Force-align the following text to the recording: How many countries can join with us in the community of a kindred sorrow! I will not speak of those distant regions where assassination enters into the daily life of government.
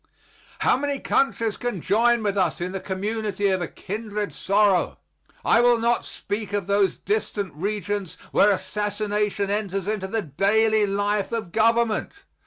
How 0.61 0.75
many 0.77 0.97
countries 0.99 1.57
can 1.57 1.79
join 1.79 2.23
with 2.23 2.35
us 2.35 2.59
in 2.59 2.71
the 2.71 2.79
community 2.79 3.49
of 3.49 3.61
a 3.61 3.67
kindred 3.67 4.33
sorrow! 4.33 4.97
I 5.45 5.61
will 5.61 5.77
not 5.77 6.05
speak 6.05 6.53
of 6.53 6.65
those 6.65 6.97
distant 6.97 7.53
regions 7.53 8.17
where 8.31 8.49
assassination 8.49 9.51
enters 9.51 9.87
into 9.87 10.07
the 10.07 10.23
daily 10.23 10.87
life 10.87 11.31
of 11.31 11.51
government. 11.51 12.23